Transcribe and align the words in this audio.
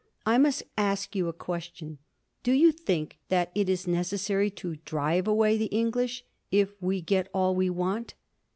I 0.25 0.39
must 0.39 0.63
ask 0.79 1.15
you 1.15 1.27
a 1.27 1.31
question. 1.31 1.99
Do 2.41 2.53
you 2.53 2.71
think 2.71 3.19
that 3.27 3.51
it 3.53 3.69
is 3.69 3.85
necessary 3.85 4.49
to 4.49 4.77
drive 4.77 5.27
away 5.27 5.59
the 5.59 5.65
English, 5.67 6.25
if 6.49 6.71
we 6.81 7.01
get 7.03 7.29
all 7.35 7.53
we 7.53 7.69
want? 7.69 8.15